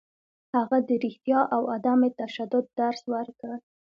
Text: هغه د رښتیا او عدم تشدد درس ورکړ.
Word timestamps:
هغه 0.55 0.77
د 0.87 0.89
رښتیا 1.03 1.41
او 1.55 1.61
عدم 1.75 1.99
تشدد 2.19 2.65
درس 2.79 3.01
ورکړ. 3.13 3.51